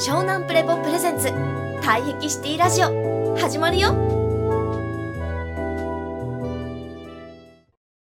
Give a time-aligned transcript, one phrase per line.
[0.00, 1.28] 湘南プレポプレゼンツ。
[1.82, 3.36] 退癖シティラジオ。
[3.36, 3.92] 始まるよ。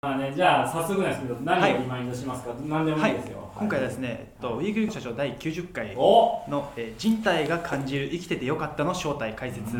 [0.00, 3.48] まあね、じゃあ早速なんですけど何をリマインドしますか、何でもいいですよ、はい。
[3.58, 6.44] 今回はですね、えっと、ウィークリー社長第90回お！
[6.48, 9.76] の、えー人体が感じる生きててよかったの正体解説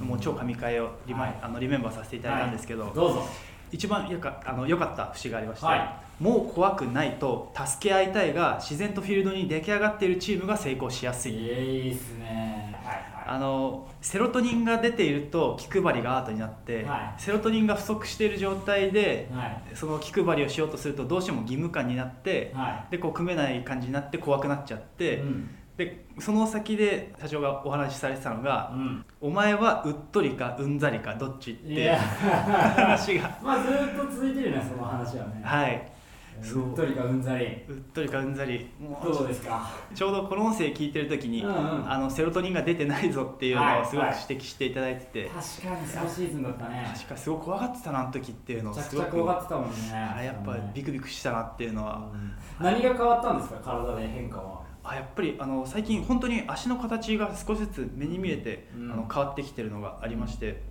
[0.00, 1.38] もう超神回をリマイ、はい。
[1.42, 3.28] あのリメンバーさせていただいたんですけど、どうぞ
[3.74, 12.78] 一番よかあの良かった節がありまして、はもう怖くないと助け合いたいが自然とフィールドに出来上がっているチームが成功しやすい、いいっすね。
[12.84, 17.22] はいあのセロトニンが出ていると気配りがアートになって、はい。
[17.22, 19.62] セロトニンが不足している状態ではい。
[19.72, 33.36] その気配りをしようとするとどうしても義務感になって、はでこう組めない感じになって怖くなっちゃって、うんでその先で社長がお話しされてたのがうん「お前はうっとりかうんざりかどっち?」って話が。
[33.42, 35.40] まあずーっと続いてるねその話はね。
[35.42, 35.90] はい。
[36.42, 36.62] そう。
[36.70, 37.44] うっとりかうんざり。
[37.68, 38.68] うっとりかうんざり。
[39.02, 39.68] どうですか？
[39.94, 41.52] ちょうどこの音声聞いてる時に、うんう
[41.84, 41.90] ん。
[41.90, 46.88] あのセロトニンが出てないぞっていうのはいをすごくはい指摘していただいてて、確かにそのシーズンだったね。
[46.94, 49.76] 確かすごく怖がってたなあの時っていうのをすごく怖がってたもんね。
[49.92, 52.32] あやっぱビクビクしたなっていうのは、うん。
[52.64, 54.60] 何が変わったんですか体で変化は？
[54.84, 58.92] あやっぱりあの最近本当に足の形が少しずつ目に見えて、うん。
[58.92, 60.62] あの変わってきてるのがありまして、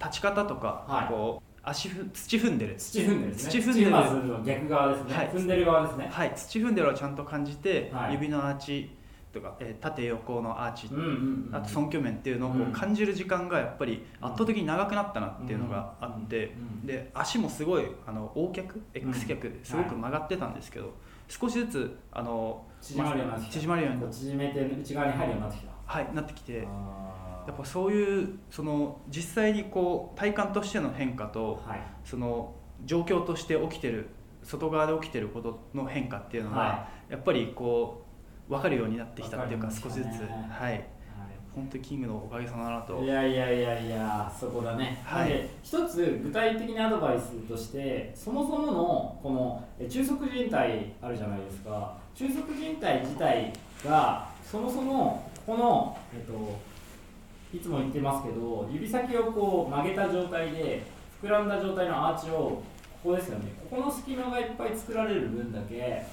[0.00, 1.08] 立ち方とか、はい。
[1.08, 2.74] こう足ふ土踏んでる。
[2.76, 4.56] 土踏んでる土踏んでる。
[4.58, 5.28] 逆側ですね、はい。
[5.28, 6.08] 踏んでる側ですね。
[6.10, 6.32] はい。
[6.34, 8.14] 土踏んでるをちゃんと感じて、はい。
[8.14, 8.90] 指のアーチ
[9.32, 12.72] とか、えー縦横のアーチ、うんうんうんあと尊虚面っていうのをこううん。
[12.72, 16.46] 感じる時間がやっぱり圧倒的に長くなったなっていうのがあって、うんう
[16.84, 20.94] んで足もすごいあの O 脚 X 脚すごく曲がってたんですけど、
[21.30, 23.60] 少しずつあの縮まるようになってきた。
[23.60, 24.12] 縮まるように。
[24.12, 25.70] 縮めて内側に入るようになってきた。
[25.86, 26.58] はい、なってきて。
[27.46, 31.80] やっぱそういうその実際にこう体感としての変化とはい。
[32.04, 34.08] その状況として起きてる
[34.42, 38.06] 外側で起きてることの変化っていうのが、はやっぱりこ
[38.48, 40.28] う分かるようになってきたっていうかわかりま少しずつ。
[40.50, 40.99] はい
[41.54, 43.02] 本当にキングのおかげさまだなと。
[43.02, 45.28] いやいやいやいやそこだね、はい。
[45.28, 50.54] で一つ具体的なアドバイスとしてそもそものこのえ中足靭帯
[51.02, 51.96] あるじゃないですか。
[52.14, 53.52] 中足靭帯自体
[53.84, 60.82] がそもそもこの、えっと、いつも言ってますけど指先をこう曲げた状態で
[61.22, 62.62] 膨らんだ状態のアーチを
[63.02, 63.52] ここですよね。
[63.70, 66.04] ここの隙間がいっぱい作られる分だけ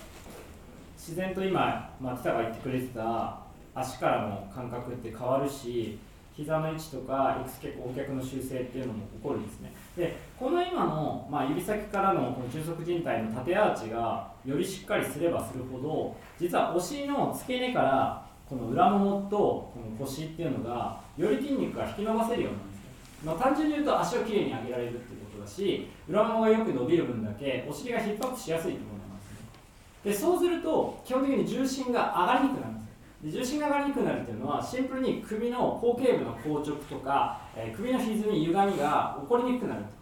[0.95, 3.39] 自然と今、まあ、北が言ってくれてた
[3.79, 5.99] 足からの感覚って変わるし
[6.35, 9.73] 膝の位置とか X 脚 O 脚の修正っていうのも起こるんですね。
[9.95, 22.91] でこの今の、まあ、指先からのこの中足靭帯の縦アーチがよりしっかりすればするほど実はお尻の付け根からこの裏ももとこの腰っていうのがより筋肉が引き伸ばせるようになるんですね、
[23.25, 30.11] まあ、単純に言うと足をきれいに上げられるっていうことだし裏ももがよく伸びる分だけお尻がヒップアップしやすいと思いますね。
[30.11, 32.86] でそうすると基本的に重心が上がりにくくなるんです。
[33.29, 39.95] 重心が上がりにくくなるっていうのはシンプルに首の後頸部の硬直とか、え首の歪み歪みが起こりにくくなるってこ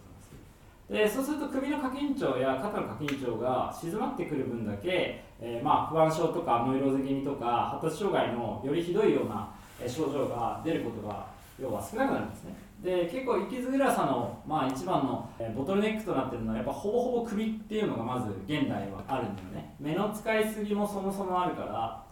[0.88, 1.16] とです。
[1.16, 9.48] そうすると首の過緊張や肩の過緊張が静まってくる分だけ、えーまあ不安症とかノイローゼ気味とか発達障害のよりひどいような
[9.86, 11.26] 症状が出ることが
[11.60, 12.54] 要は少なくなるんですね。
[12.82, 19.74] で結構生きづらさの、まあ、一番のボトルネックとなってるのはやっぱほぼほぼ首っていうのがまず現代はあるんだよね。
[19.80, 22.05] 目の使いすぎもそもそもあるから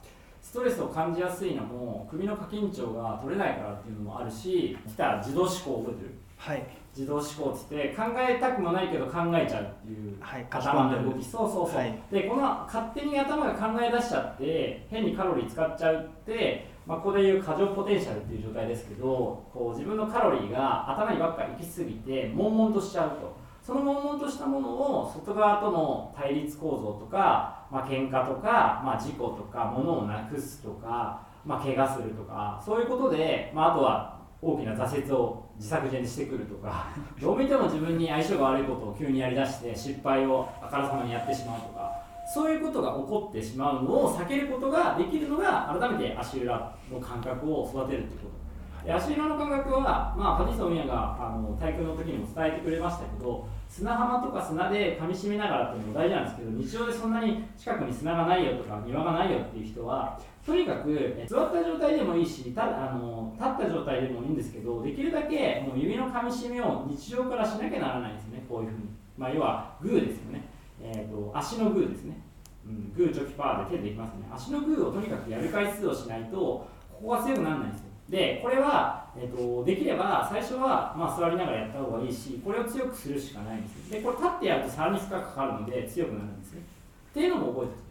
[0.44, 6.14] ストレスを感じやすいのも首の過緊張が取れないからっていうのもあるし来た自動思考を覚えてる。
[6.36, 6.66] はい。
[6.94, 11.24] 自動思考っつって考えたくもないけど考えちゃうっていうはい頭の動き。
[11.24, 11.98] そうそうそう、はい。
[12.12, 19.06] でこの勝手に頭が考え出しちゃって変にカロリー使っちゃうって、まあ、ここでいう過剰ポテンシャルっていう状態ですけど
[19.52, 23.44] こう自分のカロリーが頭にばっかり行き過ぎて悶々としちゃうと。
[23.64, 36.86] その悶々としたものを外側との対立構造とか、まあ喧嘩とか、まあ、事故とか物をなくすとか、まあ、怪我するとかそういうことで、まあ、あとは大きな挫折を自作自演してくるとか
[37.20, 41.90] どう見ても自分に相性が悪いことを急にやりだして失敗をあからさまにやってしまうとか
[42.32, 48.34] そういうことが起こってしまうのを避けることができるのが改めて足裏の感覚を育てるってこと。
[48.86, 68.84] 足裏の感覚は、まあ、パティソン・ウィアがあの体育の時にも伝えてくれましたけど砂浜とか砂で噛みしめながらっていうのも大事なんですけど日常でそんなに近くに砂がないよとか庭がないよっていう人はとにかく座った状態でもいいしたあの立った状態でもいいんですけどできるだけもう指の噛みしめを日常からしなきゃならないんですねこういうふうに、
[69.18, 70.44] まあ、要はグーですよね、
[70.80, 72.22] えー、と足のグーですね、
[72.64, 74.28] うん、グーチョキパーで手でいきますね。
[74.32, 76.68] 足のグーをとにかくやる回数をしないとこ
[77.02, 77.93] こが強くならないんですよ。
[78.08, 86.62] でこれは、えー、とできれば最初は、まあ、座りながらやった方がいいしこれを強くするしかないんですでこれ立ってやるとさらに負荷かかるので強くなるんですね。
[87.10, 87.84] っていうのも覚えておく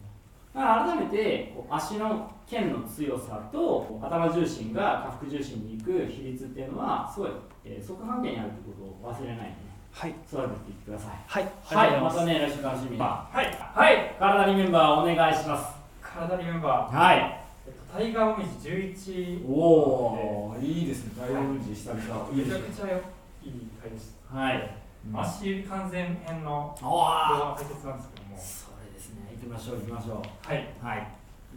[0.53, 7.31] だから改めてこう足の腱の強さと頭重心が下腹重心に行く比率っていうのはすごい、
[7.65, 9.55] えー、相関関係にあるということを忘れないでね。
[9.93, 10.09] はい。
[10.09, 11.17] 育てていってください。
[11.25, 11.51] はい。
[11.63, 12.01] はい。
[12.01, 12.25] また。
[12.25, 12.99] ねね来週楽しみに。
[12.99, 13.35] はい。
[13.35, 14.15] はい。
[14.19, 15.73] 体にメンバーお願いします。
[16.01, 17.17] 体にメンバー、はい。
[17.17, 17.42] えっと、
[17.91, 22.31] タイガーもみじ11おおいいですね大音寺久々。
[22.33, 23.01] めちゃくちゃよ
[23.43, 24.77] いい回でした、はい。
[25.13, 28.37] 足指完全編の動画の解説なんですけども。
[28.37, 30.73] それですね行きましょう行きましょはい。
[30.81, 31.07] うはい。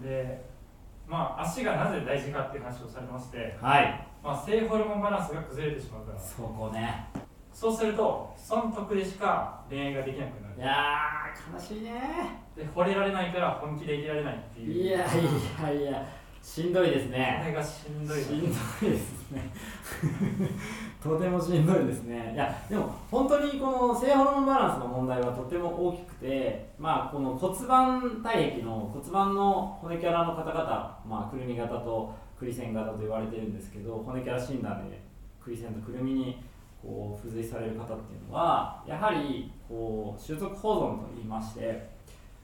[0.02, 0.44] で
[1.08, 4.06] まあ足がなぜ大事かっていう話をされまして、はい。
[4.22, 6.18] まあ、性ホルモンバランスが崩れてしまうから。
[6.18, 7.06] そこね
[7.56, 10.54] そうすると損得でしか恋愛ができなくなる。
[10.58, 12.42] いやー悲しいね。
[12.54, 14.84] で惚れられないから本気でいけられないっていう。
[14.84, 16.06] いやいやいや
[16.42, 19.50] しんどいですこねれがしんどいしんどいですね。
[21.02, 22.32] とてもしんどいですね。
[22.34, 35.00] いやでも本当にこの性ホルモンバランスの問題はとても大きくてまあこの骨盤体壁の骨盤の骨キャラの方々まあくるみ型とクリセン型と言われてるんですけど骨キャラ診断で
[35.42, 36.44] クリセンとくるみに
[36.86, 41.88] こう付随される方っていうのはやはりこう種族保存といいまして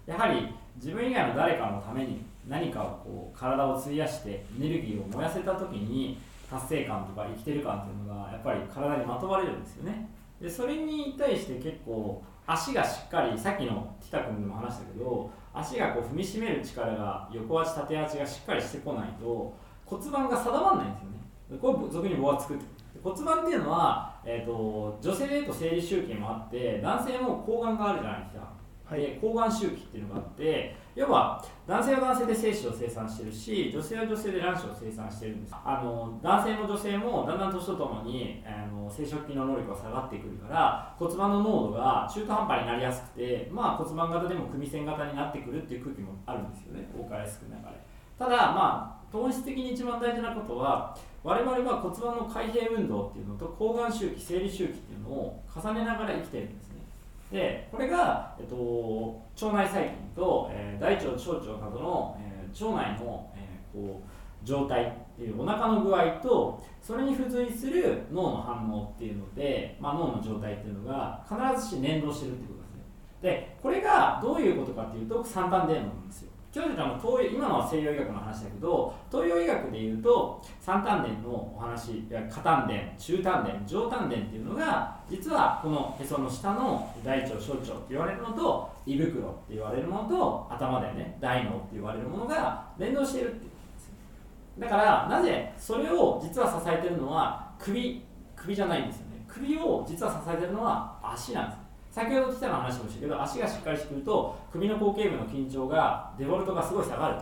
[0.05, 6.19] やはり自分以外の誰かのために何かをこう体を費やしてエネルギーを燃やせた時に
[6.51, 10.09] 達成感とか生きてる感っていうのがやっぱり体にまとわれるんですよね。
[10.41, 19.55] でそれに対して結構足がしっかりさっきのティタ君でも話したけど足がこう踏みしめる力が横足縦足がしっかりしてこないと
[19.87, 21.59] 骨盤が定まらないんですよね。
[21.61, 22.65] これ俗に棒は作って
[23.03, 28.53] 骨盤っていうのは、えー、と女性でいうと生理周期もあって男性も睾丸があるじゃないですか。
[28.91, 35.55] で睾丸周期っていうのがあって要は男性は男性で精子を生産してるし女性は女性で卵子を生産してるんです。
[35.65, 46.91] あの男性も女性もだんだん年とともにあの生殖器の能力が下がってくるから骨盤の濃度が中途半端になりやすくて、まあ、骨盤型でも組線型になってくるっていう空気もあるんですよね。
[46.95, 47.81] 多かれ少なかれ
[48.19, 56.77] ただまあ本質的に一番大事なことは我々は骨盤の開閉運動っていうのと睾丸周期生理周期っていうのを重ねながら生きてるんですね。
[57.31, 72.81] でこれが、えっと、腸内細菌と、えー大腸小腸などの、えー腸内の、えーこう状態っていうお腹の具合とそれに付随する脳の反応っていうので、まあ、脳の状態っていうのが必ずし連動してるってことですね。
[73.23, 76.32] でこれがどういうことかっていうと三端伝論なんですよ。
[76.55, 93.91] 今日の東洋今のは西洋医学の話だけど東洋医学でいうと三丹田のお話いや下丹田中丹田上丹田っていうのが実はこのへその下の大腸小腸って言われるのと胃袋って言われるものと頭だよね大脳って言われるものが連動しているっていうんです
[94.59, 98.05] だからなぜそれを実は支えてるのは首
[98.43, 99.25] 首じゃないんですよね。
[99.29, 101.62] 首を実は支えてるのは足なんです。
[101.93, 107.17] 先ほど来たの話もしたけど足がしっかりしてくると首の後頸部の緊張がデフォルトがすごい下がる。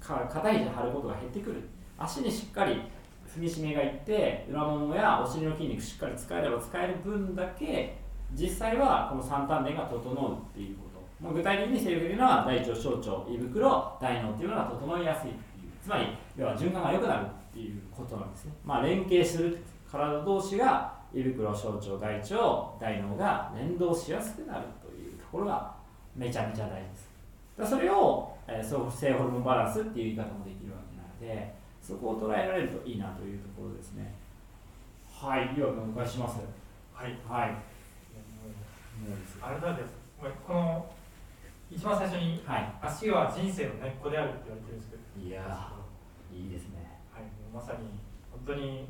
[0.00, 1.62] 肩肘張ることが減ってくる。
[1.98, 2.82] 足にしっかり
[3.26, 7.96] 踏みしめがいって裏ももやお尻の筋肉しっかり使えれば使える分だけ
[8.34, 11.24] 実際はこの三丹田が整うっていうこと。
[11.24, 15.72] もう具体的に西洋的には大腸小腸胃袋大脳っていうのが整いやすいっていう。
[15.82, 18.52] つまり要は循環が良くなるっていうことなんですね。
[18.64, 19.58] まあ連携する
[19.90, 22.36] 体同士が胃袋小腸大腸
[22.80, 25.74] 大脳が連動しやすくなるというところが
[26.14, 27.10] めちゃめちゃ大事です。
[27.58, 34.14] だそれを、えー、性ホルモンバランスっていう言い方もできるわけなのでそこを捉えられるといいなというところですね。
[35.08, 36.40] はい岩君お願いします。
[36.94, 37.18] はい。
[37.28, 37.56] はい。
[39.42, 39.94] あれだです。
[40.46, 40.86] この
[41.70, 42.72] 一番最初にはい。
[42.82, 45.26] 足は人生の根っこであるって言われてるんですけど。
[45.26, 47.00] いやーいいですね。
[47.12, 47.90] はい、まさに
[48.30, 48.88] 本当に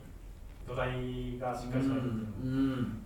[0.71, 3.03] 土台がしっかりしないとうん。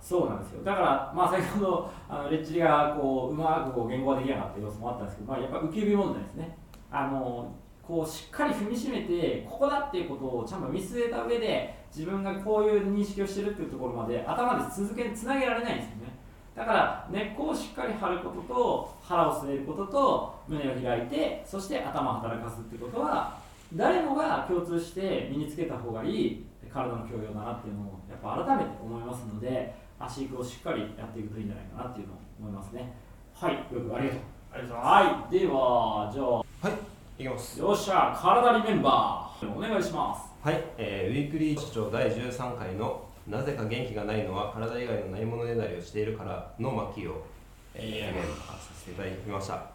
[0.00, 0.40] そうなん。
[0.42, 5.06] ですよだから、まあ、先ほどあのレッチリがこううまくこう言語化できなかった要素もあったん。
[5.06, 6.56] ですけど、まあ、やっぱ浮き指問題ですね
[6.90, 10.62] あのこうしっかり踏みしめてここだっていうことをちゃん。
[10.62, 15.76] と見据えた上で自分がこういう認識をしてるっていうところまで頭で続けつなげられないん。
[15.78, 16.18] ですよね
[16.54, 23.38] だから根っこをしっかり張ることと腹を据えることと胸を開いてそして頭を働かすっていうことは
[23.74, 32.94] 誰もが共通して身につけた方がいい体の教養だなっていうのをやっぱ改めて思いますので足育をしっかりやっていくといいんじゃないかなっていうのを思いますね。
[33.34, 34.22] はいよくありがとう。
[34.52, 36.98] ありがとうございまはいではじゃあ。
[37.18, 37.58] いきます。
[37.58, 39.56] よっしゃ体にメンバー。
[39.56, 40.28] お願いします。
[40.40, 47.26] はい、えー、ウィークリー主張第13回のなぜか元気がないのは体以外のないものねだりをしているからの巻を、
[47.74, 49.66] えー、メンバーさせていただきました。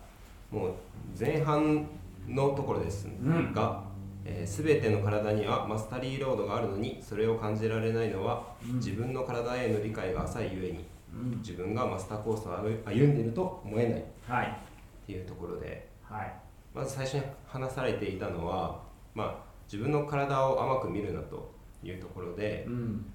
[0.51, 0.71] もう
[1.19, 1.85] 前半
[2.27, 3.53] のところですん。
[3.53, 3.83] が、
[4.25, 8.75] えー、全ての体にはマスタリーロードがあるのにそれを感じられないのは、うん。
[8.77, 11.37] 自分の体への理解が浅いゆえにうん。
[11.39, 13.99] 自分がマスターコースを歩んでいると思えない。
[13.99, 14.57] っはい。
[15.05, 16.33] ていうところで、はい。
[16.73, 18.81] まず最初に話されていたのは、
[19.13, 19.35] まあ、
[19.71, 21.53] 自分の体を甘く見るなと
[21.83, 23.05] いうところで、うん。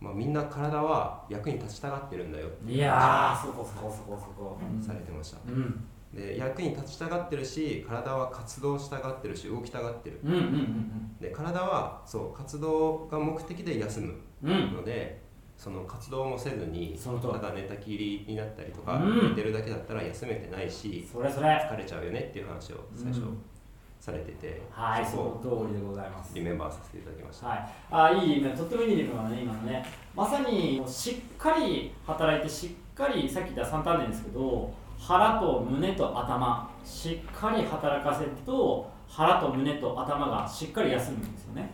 [0.00, 4.58] まあ、みんな体は役に立ちたがってるんだよっていやーそこそこそこそこ。
[4.80, 5.84] されてました、うん
[6.14, 10.20] で役に立ちたがってるし体は活動したがってるし動きたがってる。
[10.24, 14.50] うんうんうんで体はそう活動が目的で休むうん。
[14.50, 19.28] うんのでその活動もせずにただ寝たきりになったりとか、うん。
[19.30, 21.48] 寝てるだけだったら休めてないしそれそれ。
[21.48, 23.38] 疲れちゃうよねっていう話を最初うん。
[24.00, 26.32] されてて、はいその通りでございます。
[26.32, 29.84] をリメンバーさせていただきました、はい、あいいリメとってもいいリメンバーね今のね。
[30.14, 41.70] まさにしっかり働いてしっかりさっき言った3単年ですけど腹と胸と頭しっかり働かせると腹と胸と頭がしっかり休むんですよね。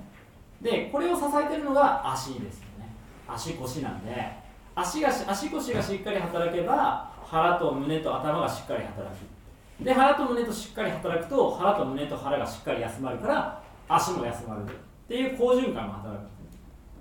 [0.60, 2.94] でこれを支えてるのが足ですよね。
[3.28, 4.32] 足腰なんで
[4.74, 9.84] 足が足腰がしっかり働けば腹と胸と頭がしっかり働く。
[9.84, 14.66] で腹と胸としっかり働くと腹と胸と腹がしっかり休まるから足も休まるっ
[15.08, 16.34] ていう好循環が働く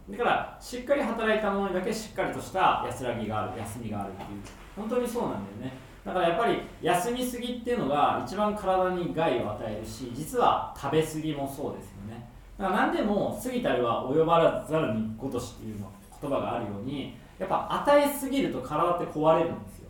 [0.09, 4.41] だからしっかり働いたものにだけしっかりとした安らぎがある休みがあるっていう。
[4.75, 5.77] 本当にそうなんだよね。
[6.05, 12.29] だからやっぱり休みすぎっていうのが一番体に害を与えるし実は食べ過ぎもそうですよね。
[12.57, 15.89] だから何でも過ぎたるは及ばざるにごとしっていうの
[16.21, 19.87] 言葉があるようにやっぱ与えすぎると体って壊れるんですよ。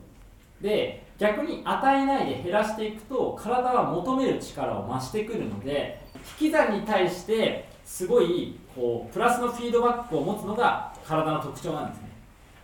[0.61, 6.01] で逆に与えないで減らしていくと体は求める力を増してくるので
[6.39, 12.12] 引き算に対してすごいこうプラスのフィードバックを持つのが体の特徴なんですね。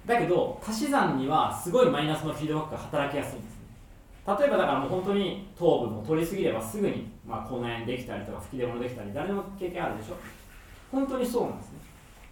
[0.06, 3.60] だけど足し算にはすごいマイナスのフィードバックが働きやすいんですね。
[4.27, 10.15] 例えばだからもう本当に糖分を取りすぎればすぐに、まあ、口内炎できたりとか吹き出物できたり誰でも経験あるでしょ。
[10.91, 11.79] 本当にそうなんですね。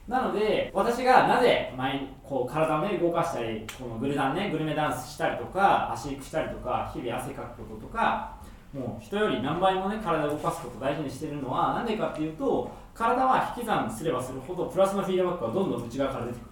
[0.08, 8.38] なので私がなぜ前こう体をね動かしたりこのグルダンねグルメダンスしたりとか足育したりとか日々汗かくこととか
[8.74, 16.47] もう人より何倍もね体を動かすことを大事にしてるのは何でかっていうと体は引き算すればするほどプラスのフィードバックがどんどん内側から出てくる。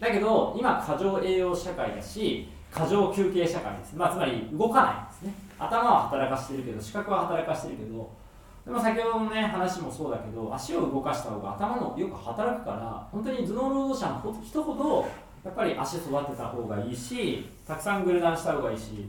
[0.00, 5.34] だけど今過剰栄養社会だし過剰休憩社会です、まあ、つまり動かないんですね。
[5.58, 8.10] 頭は働かしてるけど視覚は働かしてるけど。
[8.64, 15.08] でも先ほどのね話もそうだけど足を動かした方が頭のよく働くから本当に頭脳労働者の人ほど
[15.42, 19.08] やっぱり足育てた方がいいしたくさんグルダンした方がいいし、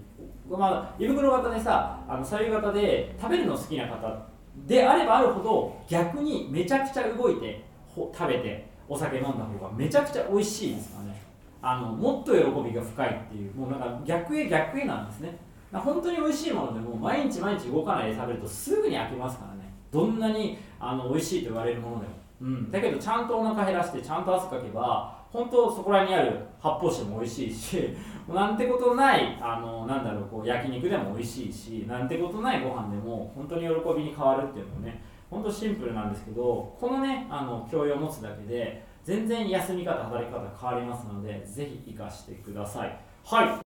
[0.50, 4.26] まあ、胃袋型でさあの左右型で食べるの好きな方
[4.66, 11.22] であればあるほど逆にめちゃくちゃ動いて食べてお酒飲んだ方がめちゃくちゃ美味しいですかね。
[11.62, 15.38] あのもっと喜びが深いっていうもうなんか逆へ逆へなんですね。
[15.72, 19.62] 本当に美味しいものでも毎日毎日動かないで食べるとすぐに飽きますからね。
[19.92, 27.90] どんなにあの美味しいと言われるものでも、うん、だけどちゃんとお腹減らしてちゃんと汗かけば本当そこらにある発泡酒も美味しいし
[28.28, 43.00] なんてことないあのなんだろうこう焼肉でも美味しいしなんてことないご飯でも本当に喜びに変わるっていうのもね本当シンプルなんですけどこのねあの教養を持つだけで全然休み方働き方変わりますのでぜひ活かしてください。
[43.24, 43.62] はい。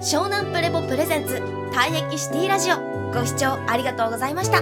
[0.00, 1.34] 湘南プレボプレゼンツ
[1.72, 2.76] 退役シティラジオ。
[3.12, 4.60] ご視聴ありがとうございました。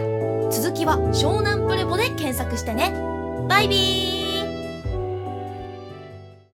[0.51, 2.93] 続きは湘南プレボで検索してね。
[3.49, 4.16] バイビー。